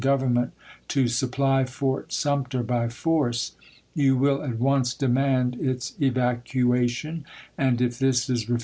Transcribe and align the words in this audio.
Washiugtoii 0.01 0.17
Government 0.17 0.53
to 0.87 1.07
supply 1.07 1.63
Fort 1.63 2.11
Sumter 2.11 2.63
by 2.63 2.89
force, 2.89 3.51
Walker 3.95 4.07
jou 4.07 4.17
"will 4.17 4.41
at 4.41 4.57
once 4.57 4.95
demand 4.95 5.57
its 5.61 5.93
evacuation, 6.01 7.23
and, 7.55 7.79
if 7.81 7.99
this 7.99 8.27
is 8.27 8.49
re 8.49 8.57
gai? 8.57 8.59